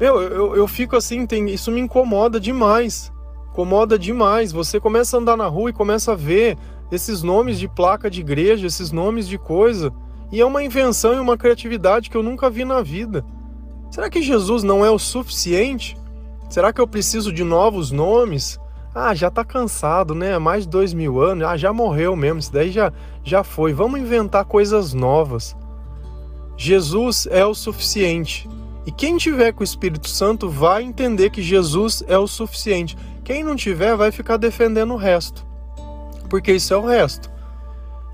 Meu, 0.00 0.22
eu, 0.22 0.56
eu 0.56 0.66
fico 0.66 0.96
assim, 0.96 1.26
tem, 1.26 1.50
isso 1.50 1.70
me 1.70 1.78
incomoda 1.78 2.40
demais 2.40 3.12
incomoda 3.50 3.98
demais. 3.98 4.52
Você 4.52 4.80
começa 4.80 5.16
a 5.16 5.20
andar 5.20 5.36
na 5.36 5.46
rua 5.46 5.68
e 5.68 5.74
começa 5.74 6.12
a 6.12 6.16
ver 6.16 6.56
esses 6.90 7.22
nomes 7.22 7.58
de 7.58 7.68
placa 7.68 8.10
de 8.10 8.20
igreja, 8.20 8.66
esses 8.66 8.90
nomes 8.90 9.28
de 9.28 9.36
coisa, 9.36 9.92
e 10.32 10.40
é 10.40 10.46
uma 10.46 10.62
invenção 10.62 11.14
e 11.14 11.20
uma 11.20 11.36
criatividade 11.36 12.08
que 12.08 12.16
eu 12.16 12.22
nunca 12.22 12.48
vi 12.48 12.64
na 12.64 12.80
vida. 12.80 13.24
Será 13.90 14.08
que 14.08 14.22
Jesus 14.22 14.62
não 14.62 14.84
é 14.84 14.90
o 14.90 14.98
suficiente? 14.98 15.96
Será 16.48 16.72
que 16.72 16.80
eu 16.80 16.86
preciso 16.86 17.32
de 17.32 17.44
novos 17.44 17.90
nomes? 17.90 18.58
Ah, 18.94 19.14
já 19.14 19.30
tá 19.30 19.44
cansado, 19.44 20.14
né? 20.14 20.38
Mais 20.38 20.64
de 20.64 20.70
dois 20.70 20.94
mil 20.94 21.20
anos, 21.20 21.46
ah, 21.46 21.56
já 21.56 21.72
morreu 21.72 22.16
mesmo, 22.16 22.38
isso 22.38 22.52
daí 22.52 22.70
já, 22.70 22.92
já 23.22 23.44
foi. 23.44 23.72
Vamos 23.72 24.00
inventar 24.00 24.44
coisas 24.44 24.94
novas. 24.94 25.56
Jesus 26.62 27.26
é 27.30 27.42
o 27.46 27.54
suficiente. 27.54 28.46
E 28.84 28.92
quem 28.92 29.16
tiver 29.16 29.50
com 29.50 29.62
o 29.62 29.64
Espírito 29.64 30.10
Santo 30.10 30.46
vai 30.46 30.82
entender 30.82 31.30
que 31.30 31.40
Jesus 31.40 32.04
é 32.06 32.18
o 32.18 32.26
suficiente. 32.26 32.98
Quem 33.24 33.42
não 33.42 33.56
tiver 33.56 33.96
vai 33.96 34.12
ficar 34.12 34.36
defendendo 34.36 34.92
o 34.92 34.98
resto, 34.98 35.42
porque 36.28 36.52
isso 36.52 36.74
é 36.74 36.76
o 36.76 36.84
resto. 36.84 37.30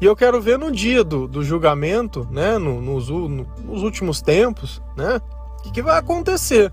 E 0.00 0.04
eu 0.04 0.14
quero 0.14 0.40
ver 0.40 0.60
no 0.60 0.70
dia 0.70 1.02
do, 1.02 1.26
do 1.26 1.42
julgamento, 1.42 2.24
né, 2.30 2.56
no, 2.56 2.80
nos, 2.80 3.08
no, 3.08 3.28
nos 3.28 3.82
últimos 3.82 4.22
tempos, 4.22 4.80
né, 4.96 5.20
o 5.58 5.62
que, 5.62 5.72
que 5.72 5.82
vai 5.82 5.98
acontecer. 5.98 6.72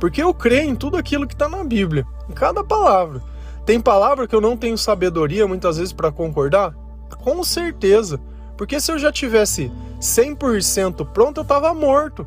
Porque 0.00 0.22
eu 0.22 0.32
creio 0.32 0.70
em 0.70 0.74
tudo 0.74 0.96
aquilo 0.96 1.26
que 1.26 1.34
está 1.34 1.50
na 1.50 1.62
Bíblia, 1.62 2.06
em 2.30 2.32
cada 2.32 2.64
palavra. 2.64 3.22
Tem 3.66 3.78
palavra 3.78 4.26
que 4.26 4.34
eu 4.34 4.40
não 4.40 4.56
tenho 4.56 4.78
sabedoria 4.78 5.46
muitas 5.46 5.76
vezes 5.76 5.92
para 5.92 6.10
concordar? 6.10 6.74
Com 7.18 7.44
certeza. 7.44 8.18
Porque 8.60 8.78
se 8.78 8.92
eu 8.92 8.98
já 8.98 9.10
tivesse 9.10 9.72
100% 10.02 11.06
pronto, 11.14 11.38
eu 11.38 11.42
estava 11.42 11.72
morto. 11.72 12.26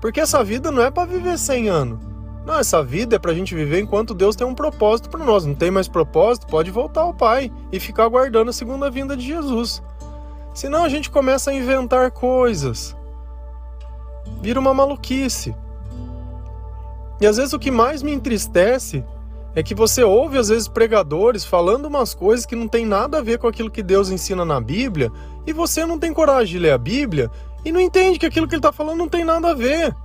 Porque 0.00 0.20
essa 0.20 0.44
vida 0.44 0.70
não 0.70 0.80
é 0.80 0.92
para 0.92 1.08
viver 1.08 1.36
100 1.36 1.68
anos. 1.68 1.98
Não, 2.46 2.56
essa 2.56 2.84
vida 2.84 3.16
é 3.16 3.18
para 3.18 3.32
a 3.32 3.34
gente 3.34 3.52
viver 3.52 3.80
enquanto 3.80 4.14
Deus 4.14 4.36
tem 4.36 4.46
um 4.46 4.54
propósito 4.54 5.10
para 5.10 5.24
nós. 5.24 5.44
Não 5.44 5.56
tem 5.56 5.72
mais 5.72 5.88
propósito, 5.88 6.46
pode 6.46 6.70
voltar 6.70 7.00
ao 7.00 7.12
Pai 7.12 7.50
e 7.72 7.80
ficar 7.80 8.04
aguardando 8.04 8.50
a 8.50 8.52
segunda 8.52 8.88
vinda 8.88 9.16
de 9.16 9.26
Jesus. 9.26 9.82
Senão 10.54 10.84
a 10.84 10.88
gente 10.88 11.10
começa 11.10 11.50
a 11.50 11.54
inventar 11.54 12.12
coisas. 12.12 12.96
Vira 14.40 14.60
uma 14.60 14.72
maluquice. 14.72 15.52
E 17.20 17.26
às 17.26 17.38
vezes 17.38 17.52
o 17.52 17.58
que 17.58 17.72
mais 17.72 18.04
me 18.04 18.12
entristece 18.12 19.04
é 19.56 19.62
que 19.62 19.74
você 19.74 20.04
ouve 20.04 20.36
às 20.36 20.48
vezes 20.48 20.68
pregadores 20.68 21.42
falando 21.42 21.86
umas 21.86 22.12
coisas 22.12 22.44
que 22.44 22.54
não 22.54 22.68
tem 22.68 22.84
nada 22.84 23.18
a 23.18 23.22
ver 23.22 23.38
com 23.38 23.48
aquilo 23.48 23.70
que 23.70 23.82
Deus 23.82 24.10
ensina 24.10 24.44
na 24.44 24.60
Bíblia, 24.60 25.10
e 25.46 25.52
você 25.52 25.86
não 25.86 25.98
tem 25.98 26.12
coragem 26.12 26.52
de 26.52 26.58
ler 26.58 26.72
a 26.72 26.78
Bíblia 26.78 27.30
e 27.64 27.72
não 27.72 27.80
entende 27.80 28.18
que 28.18 28.26
aquilo 28.26 28.46
que 28.46 28.54
ele 28.54 28.58
está 28.58 28.70
falando 28.70 28.98
não 28.98 29.08
tem 29.08 29.24
nada 29.24 29.52
a 29.52 29.54
ver. 29.54 29.96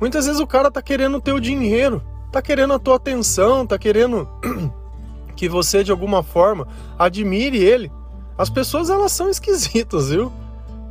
Muitas 0.00 0.26
vezes 0.26 0.40
o 0.40 0.46
cara 0.46 0.70
tá 0.70 0.80
querendo 0.80 1.16
o 1.16 1.20
teu 1.20 1.40
dinheiro, 1.40 2.00
tá 2.30 2.40
querendo 2.40 2.72
a 2.72 2.78
tua 2.78 2.94
atenção, 2.94 3.66
tá 3.66 3.76
querendo 3.76 4.28
que 5.34 5.48
você 5.48 5.82
de 5.82 5.90
alguma 5.90 6.22
forma 6.22 6.68
admire 6.96 7.58
ele. 7.58 7.90
As 8.38 8.48
pessoas 8.48 8.90
elas 8.90 9.10
são 9.10 9.28
esquisitas, 9.28 10.10
viu? 10.10 10.32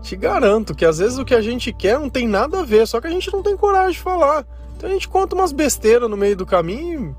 Te 0.01 0.17
garanto 0.17 0.75
que 0.75 0.83
às 0.83 0.97
vezes 0.97 1.17
o 1.17 1.23
que 1.23 1.33
a 1.33 1.41
gente 1.41 1.71
quer 1.71 1.97
não 1.97 2.09
tem 2.09 2.27
nada 2.27 2.59
a 2.59 2.65
ver, 2.65 2.85
só 2.85 2.99
que 2.99 3.07
a 3.07 3.11
gente 3.11 3.31
não 3.31 3.41
tem 3.41 3.55
coragem 3.55 3.93
de 3.93 3.99
falar. 3.99 4.45
Então 4.75 4.89
a 4.89 4.93
gente 4.93 5.07
conta 5.07 5.35
umas 5.35 5.53
besteiras 5.53 6.09
no 6.09 6.17
meio 6.17 6.35
do 6.35 6.45
caminho 6.45 7.15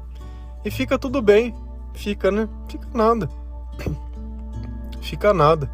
e 0.65 0.71
fica 0.71 0.99
tudo 0.99 1.21
bem. 1.21 1.55
Fica, 1.93 2.31
né? 2.31 2.49
Fica 2.69 2.89
nada. 2.93 3.29
Fica 5.01 5.35
nada. 5.35 5.71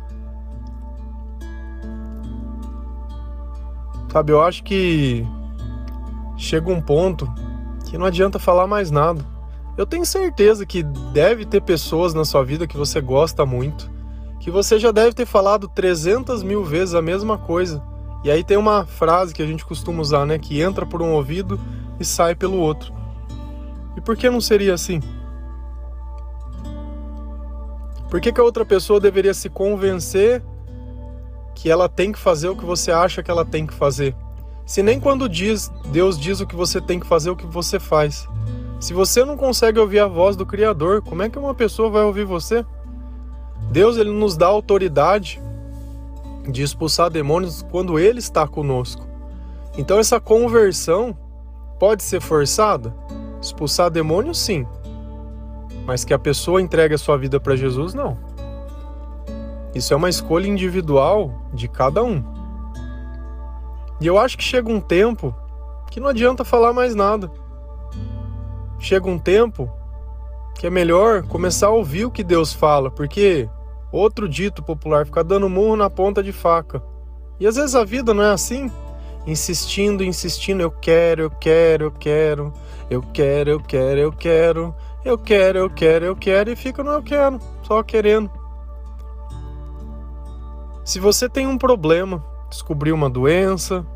Sabe, 4.12 4.32
eu 4.32 4.42
acho 4.42 4.64
que 4.64 5.24
chega 6.36 6.68
um 6.70 6.80
ponto 6.80 7.32
que 7.88 7.96
não 7.96 8.06
adianta 8.06 8.38
falar 8.38 8.66
mais 8.66 8.90
nada. 8.90 9.24
Eu 9.76 9.86
tenho 9.86 10.04
certeza 10.04 10.66
que 10.66 10.82
deve 10.82 11.44
ter 11.44 11.62
pessoas 11.62 12.12
na 12.12 12.24
sua 12.24 12.44
vida 12.44 12.66
que 12.66 12.76
você 12.76 13.00
gosta 13.00 13.46
muito, 13.46 13.90
que 14.40 14.50
você 14.50 14.78
já 14.78 14.90
deve 14.90 15.14
ter 15.14 15.26
falado 15.26 15.68
300 15.68 16.42
mil 16.42 16.64
vezes 16.64 16.94
a 16.94 17.00
mesma 17.00 17.38
coisa. 17.38 17.82
E 18.24 18.30
aí 18.30 18.44
tem 18.44 18.56
uma 18.56 18.84
frase 18.84 19.32
que 19.32 19.42
a 19.42 19.46
gente 19.46 19.64
costuma 19.64 20.02
usar, 20.02 20.26
né? 20.26 20.38
Que 20.38 20.60
entra 20.60 20.84
por 20.84 21.00
um 21.00 21.12
ouvido 21.12 21.58
e 21.98 22.04
sai 22.04 22.34
pelo 22.34 22.58
outro. 22.58 22.92
E 24.00 24.02
por 24.02 24.16
que 24.16 24.30
não 24.30 24.40
seria 24.40 24.72
assim? 24.72 24.98
Por 28.08 28.18
que, 28.18 28.32
que 28.32 28.40
a 28.40 28.44
outra 28.44 28.64
pessoa 28.64 28.98
deveria 28.98 29.34
se 29.34 29.50
convencer 29.50 30.42
que 31.54 31.70
ela 31.70 31.86
tem 31.86 32.10
que 32.10 32.18
fazer 32.18 32.48
o 32.48 32.56
que 32.56 32.64
você 32.64 32.90
acha 32.90 33.22
que 33.22 33.30
ela 33.30 33.44
tem 33.44 33.66
que 33.66 33.74
fazer? 33.74 34.16
Se 34.64 34.82
nem 34.82 34.98
quando 34.98 35.28
diz, 35.28 35.70
Deus 35.92 36.18
diz 36.18 36.40
o 36.40 36.46
que 36.46 36.56
você 36.56 36.80
tem 36.80 36.98
que 36.98 37.06
fazer, 37.06 37.28
o 37.28 37.36
que 37.36 37.44
você 37.44 37.78
faz. 37.78 38.26
Se 38.80 38.94
você 38.94 39.22
não 39.22 39.36
consegue 39.36 39.78
ouvir 39.78 39.98
a 39.98 40.06
voz 40.06 40.34
do 40.34 40.46
Criador, 40.46 41.02
como 41.02 41.22
é 41.22 41.28
que 41.28 41.38
uma 41.38 41.54
pessoa 41.54 41.90
vai 41.90 42.02
ouvir 42.02 42.24
você? 42.24 42.64
Deus 43.70 43.98
ele 43.98 44.10
nos 44.10 44.34
dá 44.34 44.46
autoridade 44.46 45.38
de 46.50 46.62
expulsar 46.62 47.10
demônios 47.10 47.60
quando 47.70 47.98
ele 47.98 48.18
está 48.18 48.48
conosco. 48.48 49.06
Então 49.76 49.98
essa 49.98 50.18
conversão 50.18 51.14
pode 51.78 52.02
ser 52.02 52.22
forçada? 52.22 52.94
Expulsar 53.40 53.90
demônios 53.90 54.38
sim. 54.38 54.66
Mas 55.86 56.04
que 56.04 56.14
a 56.14 56.18
pessoa 56.18 56.60
entregue 56.60 56.94
a 56.94 56.98
sua 56.98 57.16
vida 57.16 57.40
para 57.40 57.56
Jesus 57.56 57.94
não. 57.94 58.18
Isso 59.74 59.94
é 59.94 59.96
uma 59.96 60.08
escolha 60.08 60.48
individual 60.48 61.32
de 61.54 61.68
cada 61.68 62.02
um. 62.02 62.22
E 64.00 64.06
eu 64.06 64.18
acho 64.18 64.36
que 64.36 64.44
chega 64.44 64.70
um 64.70 64.80
tempo 64.80 65.34
que 65.90 66.00
não 66.00 66.08
adianta 66.08 66.44
falar 66.44 66.72
mais 66.72 66.94
nada. 66.94 67.30
Chega 68.78 69.08
um 69.08 69.18
tempo 69.18 69.70
que 70.54 70.66
é 70.66 70.70
melhor 70.70 71.22
começar 71.22 71.68
a 71.68 71.70
ouvir 71.70 72.04
o 72.04 72.10
que 72.10 72.24
Deus 72.24 72.52
fala, 72.52 72.90
porque 72.90 73.48
outro 73.92 74.28
dito 74.28 74.62
popular 74.62 75.06
fica 75.06 75.22
dando 75.22 75.48
murro 75.48 75.76
na 75.76 75.90
ponta 75.90 76.22
de 76.22 76.32
faca. 76.32 76.82
E 77.38 77.46
às 77.46 77.56
vezes 77.56 77.74
a 77.74 77.84
vida 77.84 78.12
não 78.12 78.22
é 78.22 78.30
assim, 78.30 78.70
insistindo, 79.26 80.04
insistindo, 80.04 80.60
eu 80.60 80.70
quero, 80.70 81.22
eu 81.22 81.30
quero, 81.30 81.84
eu 81.84 81.92
quero, 81.92 82.52
eu 82.90 83.00
quero, 83.00 83.50
eu 83.50 83.60
quero, 83.60 84.00
eu 84.00 84.12
quero, 84.12 84.74
eu 85.04 85.16
quero, 85.16 85.58
eu 85.58 85.70
quero, 85.70 86.04
eu 86.04 86.16
quero 86.16 86.50
e 86.50 86.56
fica 86.56 86.82
no 86.82 86.90
eu 86.90 87.02
quero, 87.02 87.38
só 87.62 87.82
querendo. 87.84 88.28
Se 90.84 90.98
você 90.98 91.28
tem 91.28 91.46
um 91.46 91.56
problema, 91.56 92.24
descobriu 92.50 92.96
uma 92.96 93.08
doença, 93.08 93.86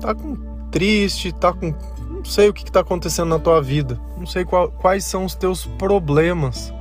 tá 0.00 0.14
com 0.14 0.36
triste, 0.70 1.32
tá 1.32 1.52
com 1.52 1.74
não 2.08 2.24
sei 2.24 2.48
o 2.48 2.52
que 2.52 2.62
está 2.62 2.80
acontecendo 2.80 3.30
na 3.30 3.38
tua 3.38 3.60
vida, 3.60 4.00
não 4.16 4.26
sei 4.26 4.44
qual, 4.44 4.70
quais 4.70 5.04
são 5.04 5.24
os 5.24 5.34
teus 5.34 5.66
problemas, 5.66 6.72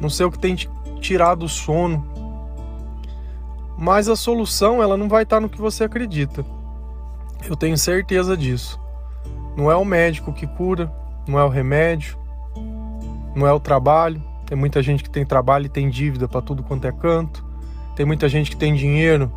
não 0.00 0.10
sei 0.10 0.26
o 0.26 0.30
que 0.30 0.38
tem 0.38 0.54
te 0.54 0.68
tirado 1.00 1.44
o 1.44 1.48
sono, 1.48 2.04
mas 3.78 4.08
a 4.08 4.16
solução 4.16 4.82
ela 4.82 4.96
não 4.96 5.08
vai 5.08 5.22
estar 5.22 5.36
tá 5.36 5.40
no 5.40 5.48
que 5.48 5.60
você 5.60 5.84
acredita. 5.84 6.44
Eu 7.48 7.56
tenho 7.56 7.78
certeza 7.78 8.36
disso. 8.36 8.80
Não 9.56 9.70
é 9.70 9.76
o 9.76 9.84
médico 9.84 10.32
que 10.32 10.46
cura, 10.46 10.92
não 11.26 11.38
é 11.38 11.44
o 11.44 11.48
remédio, 11.48 12.18
não 13.34 13.46
é 13.46 13.52
o 13.52 13.58
trabalho. 13.58 14.22
Tem 14.44 14.56
muita 14.56 14.82
gente 14.82 15.02
que 15.02 15.10
tem 15.10 15.24
trabalho 15.24 15.66
e 15.66 15.68
tem 15.70 15.88
dívida 15.88 16.28
para 16.28 16.42
tudo 16.42 16.62
quanto 16.62 16.86
é 16.86 16.92
canto. 16.92 17.44
Tem 17.96 18.04
muita 18.04 18.28
gente 18.28 18.50
que 18.50 18.56
tem 18.56 18.74
dinheiro, 18.74 19.32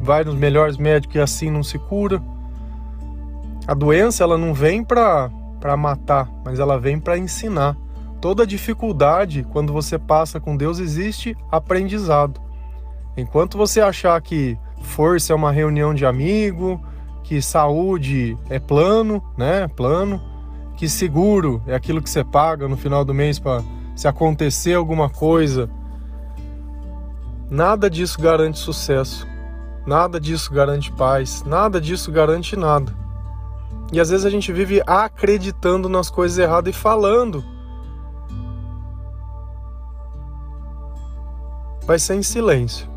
vai 0.00 0.24
nos 0.24 0.34
melhores 0.34 0.76
médicos 0.76 1.16
e 1.16 1.20
assim 1.20 1.50
não 1.50 1.62
se 1.62 1.78
cura. 1.78 2.22
A 3.66 3.74
doença 3.74 4.24
ela 4.24 4.38
não 4.38 4.52
vem 4.54 4.82
para 4.82 5.30
para 5.60 5.76
matar, 5.76 6.28
mas 6.44 6.58
ela 6.58 6.76
vem 6.76 6.98
para 6.98 7.16
ensinar. 7.16 7.76
Toda 8.20 8.44
dificuldade, 8.44 9.46
quando 9.52 9.72
você 9.72 9.96
passa 9.96 10.40
com 10.40 10.56
Deus, 10.56 10.80
existe 10.80 11.36
aprendizado. 11.52 12.40
Enquanto 13.16 13.56
você 13.56 13.80
achar 13.80 14.20
que 14.20 14.58
força 14.82 15.32
é 15.32 15.36
uma 15.36 15.52
reunião 15.52 15.94
de 15.94 16.04
amigo, 16.04 16.80
que 17.22 17.40
saúde 17.40 18.36
é 18.50 18.58
plano, 18.58 19.22
né? 19.36 19.68
Plano, 19.68 20.20
que 20.76 20.88
seguro 20.88 21.62
é 21.66 21.74
aquilo 21.74 22.02
que 22.02 22.10
você 22.10 22.24
paga 22.24 22.68
no 22.68 22.76
final 22.76 23.04
do 23.04 23.14
mês 23.14 23.38
para 23.38 23.62
se 23.94 24.08
acontecer 24.08 24.74
alguma 24.74 25.08
coisa. 25.08 25.70
Nada 27.50 27.88
disso 27.88 28.20
garante 28.20 28.58
sucesso. 28.58 29.26
Nada 29.86 30.18
disso 30.18 30.52
garante 30.52 30.90
paz. 30.92 31.42
Nada 31.44 31.80
disso 31.80 32.10
garante 32.10 32.56
nada. 32.56 32.92
E 33.92 34.00
às 34.00 34.08
vezes 34.08 34.24
a 34.24 34.30
gente 34.30 34.52
vive 34.52 34.82
acreditando 34.86 35.88
nas 35.88 36.10
coisas 36.10 36.38
erradas 36.38 36.74
e 36.74 36.78
falando. 36.78 37.44
Vai 41.84 41.98
ser 41.98 42.14
em 42.14 42.22
silêncio. 42.22 42.88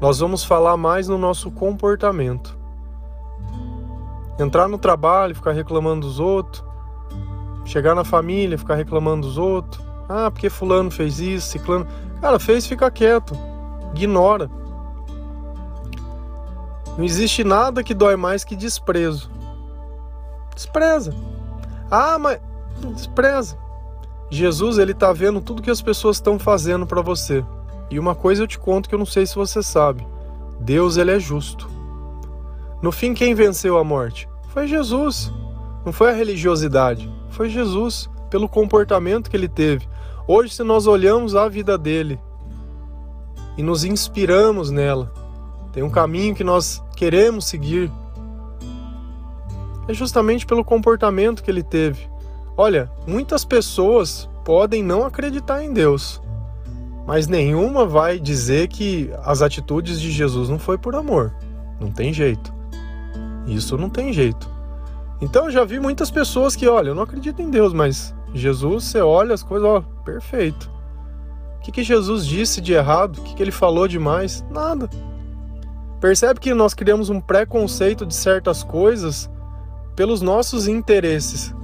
Nós 0.00 0.18
vamos 0.18 0.42
falar 0.42 0.76
mais 0.76 1.06
no 1.06 1.16
nosso 1.16 1.50
comportamento. 1.50 2.58
Entrar 4.38 4.68
no 4.68 4.78
trabalho, 4.78 5.34
ficar 5.34 5.52
reclamando 5.52 6.06
dos 6.06 6.18
outros. 6.18 6.64
Chegar 7.64 7.94
na 7.94 8.04
família, 8.04 8.58
ficar 8.58 8.74
reclamando 8.74 9.26
dos 9.26 9.38
outros. 9.38 9.84
Ah, 10.08 10.30
porque 10.30 10.50
fulano 10.50 10.90
fez 10.90 11.20
isso, 11.20 11.48
ciclano. 11.48 11.86
Cara, 12.20 12.38
fez, 12.38 12.66
fica 12.66 12.90
quieto. 12.90 13.36
Ignora. 13.94 14.50
Não 16.96 17.04
existe 17.04 17.42
nada 17.42 17.82
que 17.82 17.94
dói 17.94 18.16
mais 18.16 18.44
que 18.44 18.54
desprezo. 18.54 19.30
Despreza. 20.54 21.14
Ah, 21.90 22.18
mas 22.18 22.40
despreza. 22.94 23.56
Jesus, 24.30 24.78
ele 24.78 24.94
tá 24.94 25.12
vendo 25.12 25.40
tudo 25.40 25.62
que 25.62 25.70
as 25.70 25.82
pessoas 25.82 26.16
estão 26.16 26.38
fazendo 26.38 26.86
para 26.86 27.02
você. 27.02 27.44
E 27.90 27.98
uma 27.98 28.14
coisa 28.14 28.42
eu 28.42 28.46
te 28.46 28.58
conto 28.58 28.88
que 28.88 28.94
eu 28.94 28.98
não 28.98 29.06
sei 29.06 29.26
se 29.26 29.34
você 29.34 29.62
sabe. 29.62 30.06
Deus, 30.58 30.96
ele 30.96 31.10
é 31.10 31.18
justo. 31.18 31.68
No 32.82 32.90
fim, 32.90 33.14
quem 33.14 33.32
venceu 33.32 33.78
a 33.78 33.84
morte? 33.84 34.28
Foi 34.48 34.66
Jesus. 34.66 35.32
Não 35.84 35.92
foi 35.92 36.10
a 36.10 36.14
religiosidade, 36.14 37.08
foi 37.30 37.48
Jesus, 37.48 38.10
pelo 38.28 38.48
comportamento 38.48 39.30
que 39.30 39.36
ele 39.36 39.48
teve. 39.48 39.88
Hoje, 40.26 40.54
se 40.54 40.62
nós 40.64 40.86
olhamos 40.86 41.34
a 41.36 41.48
vida 41.48 41.78
dele 41.78 42.20
e 43.56 43.62
nos 43.62 43.84
inspiramos 43.84 44.70
nela, 44.70 45.12
tem 45.72 45.82
um 45.82 45.90
caminho 45.90 46.34
que 46.34 46.44
nós 46.44 46.82
queremos 46.96 47.46
seguir, 47.46 47.90
é 49.88 49.94
justamente 49.94 50.46
pelo 50.46 50.64
comportamento 50.64 51.42
que 51.42 51.50
ele 51.50 51.62
teve. 51.62 52.08
Olha, 52.56 52.90
muitas 53.06 53.44
pessoas 53.44 54.28
podem 54.44 54.82
não 54.82 55.04
acreditar 55.04 55.64
em 55.64 55.72
Deus, 55.72 56.22
mas 57.06 57.26
nenhuma 57.26 57.86
vai 57.86 58.18
dizer 58.20 58.68
que 58.68 59.10
as 59.24 59.42
atitudes 59.42 60.00
de 60.00 60.10
Jesus 60.10 60.48
não 60.48 60.58
foi 60.58 60.78
por 60.78 60.94
amor. 60.94 61.34
Não 61.80 61.90
tem 61.90 62.12
jeito. 62.12 62.61
Isso 63.46 63.76
não 63.76 63.90
tem 63.90 64.12
jeito. 64.12 64.48
Então 65.20 65.44
eu 65.44 65.50
já 65.50 65.64
vi 65.64 65.78
muitas 65.78 66.10
pessoas 66.10 66.56
que, 66.56 66.66
olha, 66.68 66.88
eu 66.88 66.94
não 66.94 67.04
acredito 67.04 67.40
em 67.40 67.50
Deus, 67.50 67.72
mas 67.72 68.14
Jesus, 68.34 68.84
você 68.84 69.00
olha 69.00 69.34
as 69.34 69.42
coisas, 69.42 69.68
ó, 69.68 69.80
perfeito. 70.04 70.70
O 71.58 71.60
que, 71.62 71.70
que 71.70 71.84
Jesus 71.84 72.26
disse 72.26 72.60
de 72.60 72.72
errado? 72.72 73.18
O 73.18 73.22
que, 73.22 73.34
que 73.34 73.42
ele 73.42 73.52
falou 73.52 73.86
demais? 73.86 74.44
Nada. 74.50 74.90
Percebe 76.00 76.40
que 76.40 76.52
nós 76.52 76.74
criamos 76.74 77.08
um 77.08 77.20
preconceito 77.20 78.04
de 78.04 78.14
certas 78.14 78.64
coisas 78.64 79.30
pelos 79.94 80.20
nossos 80.20 80.66
interesses. 80.66 81.54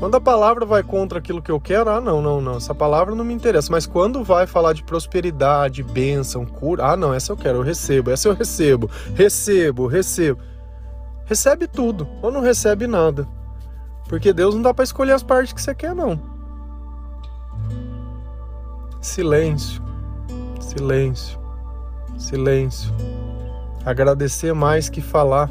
Quando 0.00 0.16
a 0.16 0.20
palavra 0.20 0.66
vai 0.66 0.82
contra 0.82 1.20
aquilo 1.20 1.40
que 1.40 1.52
eu 1.52 1.60
quero, 1.60 1.88
ah, 1.88 2.00
não, 2.00 2.20
não, 2.20 2.40
não, 2.40 2.56
essa 2.56 2.74
palavra 2.74 3.14
não 3.14 3.24
me 3.24 3.32
interessa. 3.32 3.70
Mas 3.70 3.86
quando 3.86 4.24
vai 4.24 4.46
falar 4.46 4.72
de 4.72 4.82
prosperidade, 4.82 5.84
bênção, 5.84 6.44
cura, 6.44 6.86
ah, 6.86 6.96
não, 6.96 7.14
essa 7.14 7.30
eu 7.30 7.36
quero, 7.36 7.58
eu 7.58 7.62
recebo, 7.62 8.10
essa 8.10 8.26
eu 8.26 8.34
recebo, 8.34 8.90
recebo, 9.14 9.86
recebo. 9.86 10.40
Recebe 11.26 11.66
tudo, 11.66 12.06
ou 12.22 12.30
não 12.30 12.40
recebe 12.40 12.86
nada. 12.86 13.26
Porque 14.08 14.32
Deus 14.32 14.54
não 14.54 14.62
dá 14.62 14.74
para 14.74 14.84
escolher 14.84 15.12
as 15.12 15.22
partes 15.22 15.52
que 15.52 15.62
você 15.62 15.74
quer, 15.74 15.94
não. 15.94 16.20
Silêncio, 19.00 19.82
silêncio, 20.60 21.38
silêncio. 22.18 22.92
Agradecer 23.84 24.54
mais 24.54 24.88
que 24.88 25.00
falar. 25.00 25.50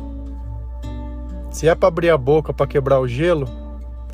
Se 1.52 1.68
é 1.68 1.76
para 1.76 1.88
abrir 1.88 2.10
a 2.10 2.18
boca 2.18 2.52
para 2.52 2.66
quebrar 2.66 3.00
o 3.00 3.08
gelo, 3.08 3.48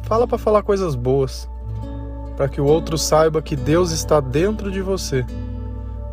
fala 0.04 0.28
para 0.28 0.38
falar 0.38 0.62
coisas 0.62 0.96
boas, 0.96 1.50
para 2.36 2.50
que 2.50 2.60
o 2.60 2.66
outro 2.66 2.98
saiba 2.98 3.42
que 3.42 3.56
Deus 3.56 3.92
está 3.92 4.20
dentro 4.20 4.72
de 4.72 4.82
você. 4.82 5.26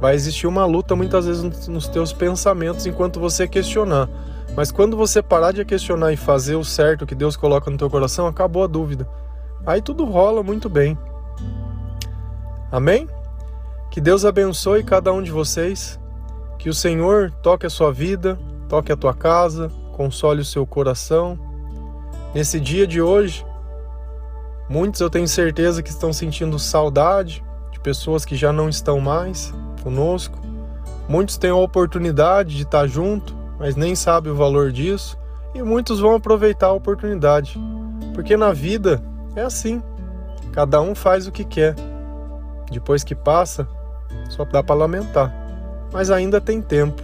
Vai 0.01 0.15
existir 0.15 0.47
uma 0.47 0.65
luta 0.65 0.95
muitas 0.95 1.27
vezes 1.27 1.67
nos 1.69 1.89
teus 1.89 2.13
pensamentos 2.13 2.87
enquanto 2.87 3.19
você 3.19 3.49
questionar. 3.49 4.09
Mas 4.57 4.73
quando 4.73 4.97
você 4.97 5.23
parar 5.23 5.53
de 5.53 5.63
questionar 5.67 6.15
e 6.15 6.17
fazer 6.17 6.57
o 6.57 6.65
certo 6.65 7.05
que 7.05 7.15
Deus 7.15 7.37
coloca 7.37 7.71
no 7.71 7.77
teu 7.77 7.91
coração, 7.91 8.27
acabou 8.27 8.65
a 8.65 8.67
dúvida. 8.67 9.07
Aí 9.67 9.83
tudo 9.83 10.07
rola 10.07 10.43
muito 10.43 10.67
bem. 10.71 10.97
Amém? 12.73 13.07
Que 13.91 14.01
Deus 14.01 14.25
abençoe 14.25 14.83
cada 14.83 15.13
um 15.13 15.23
de 15.23 15.31
vocês. 15.31 16.01
Que 16.59 16.71
o 16.71 16.75
Senhor 16.75 17.31
toque 17.43 17.67
a 17.67 17.71
sua 17.71 17.93
vida, 17.93 18.39
toque 18.67 18.91
a 18.91 18.97
tua 18.97 19.13
casa, 19.13 19.71
console 19.93 20.41
o 20.41 20.45
seu 20.45 20.67
coração. 20.67 21.39
Nesse 22.35 22.59
dia 22.59 22.87
de 22.87 23.03
hoje, 23.03 23.45
muitos 24.71 25.03
eu 25.03 25.11
tenho 25.11 25.29
certeza 25.29 25.83
que 25.83 25.91
estão 25.91 26.15
sentindo 26.15 26.59
saudade 26.59 27.45
de 27.71 27.79
pessoas 27.81 28.25
que 28.25 28.35
já 28.35 28.55
não 28.55 28.71
estão 28.71 29.01
mais 29.01 29.53
conosco. 29.83 30.39
Muitos 31.07 31.37
têm 31.37 31.51
a 31.51 31.57
oportunidade 31.57 32.57
de 32.57 32.63
estar 32.63 32.87
junto, 32.87 33.36
mas 33.59 33.77
nem 33.77 33.95
sabem 33.95 34.33
o 34.33 34.37
valor 34.37 34.73
disso. 34.73 35.19
E 35.55 35.63
muitos 35.63 36.01
vão 36.01 36.15
aproveitar 36.15 36.69
a 36.69 36.73
oportunidade, 36.73 37.59
porque 38.15 38.37
na 38.37 38.53
vida 38.53 39.03
é 39.35 39.43
assim: 39.43 39.83
cada 40.53 40.81
um 40.81 40.95
faz 40.95 41.27
o 41.27 41.33
que 41.33 41.45
quer. 41.45 41.75
Depois 42.71 43.05
que 43.05 43.15
passa, 43.15 43.67
só 44.29 44.45
dá 44.45 44.63
para 44.63 44.75
lamentar, 44.75 45.33
mas 45.93 46.11
ainda 46.11 46.41
tem 46.41 46.61
tempo. 46.61 47.03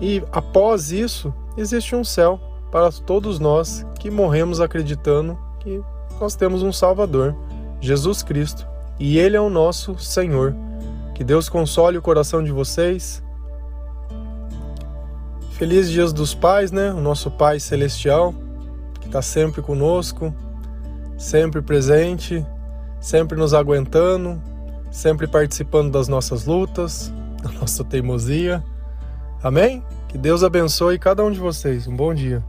E 0.00 0.22
após 0.32 0.92
isso, 0.92 1.32
existe 1.56 1.94
um 1.94 2.04
céu 2.04 2.40
para 2.70 2.90
todos 2.92 3.38
nós 3.38 3.86
que 3.98 4.10
morremos 4.10 4.60
acreditando 4.60 5.38
que 5.60 5.82
nós 6.20 6.34
temos 6.34 6.62
um 6.62 6.72
Salvador, 6.72 7.34
Jesus 7.80 8.22
Cristo, 8.22 8.66
e 8.98 9.18
Ele 9.18 9.36
é 9.36 9.40
o 9.40 9.50
nosso 9.50 9.98
Senhor. 9.98 10.54
Que 11.14 11.24
Deus 11.24 11.48
console 11.48 11.98
o 11.98 12.02
coração 12.02 12.42
de 12.42 12.52
vocês. 12.52 13.22
Feliz 15.56 15.90
Dias 15.90 16.12
dos 16.12 16.34
Pais, 16.34 16.70
né? 16.70 16.92
O 16.92 17.00
nosso 17.00 17.30
Pai 17.30 17.58
Celestial, 17.58 18.34
que 19.00 19.06
está 19.06 19.22
sempre 19.22 19.62
conosco, 19.62 20.34
sempre 21.16 21.62
presente, 21.62 22.44
sempre 23.00 23.38
nos 23.38 23.54
aguentando, 23.54 24.38
sempre 24.90 25.26
participando 25.26 25.90
das 25.90 26.08
nossas 26.08 26.44
lutas, 26.44 27.10
da 27.42 27.50
nossa 27.52 27.82
teimosia. 27.82 28.62
Amém? 29.42 29.82
Que 30.08 30.18
Deus 30.18 30.44
abençoe 30.44 30.98
cada 30.98 31.24
um 31.24 31.30
de 31.30 31.40
vocês. 31.40 31.88
Um 31.88 31.96
bom 31.96 32.12
dia. 32.12 32.44